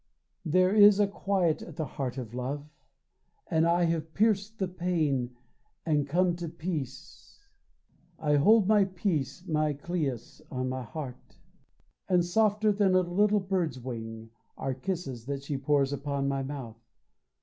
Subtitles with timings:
[0.45, 2.67] There is a quiet at the heart of love,
[3.51, 5.35] And I have pierced the pain
[5.85, 7.45] and come to peace
[8.17, 11.37] I hold my peace, my Cleïs, on my heart;
[12.09, 16.41] And softer than a little wild bird's wing Are kisses that she pours upon my
[16.41, 16.81] mouth.